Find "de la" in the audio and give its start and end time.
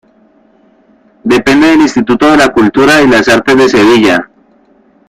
2.31-2.49